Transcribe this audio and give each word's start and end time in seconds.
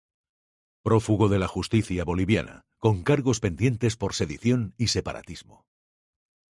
Prófugo 0.81 1.29
de 1.29 1.37
la 1.37 1.47
justicia 1.47 2.03
boliviana, 2.03 2.65
con 2.79 3.03
cargos 3.03 3.39
pendientes 3.39 3.97
por 3.97 4.15
sedición 4.15 4.73
y 4.75 4.87
separatismo. 4.87 5.67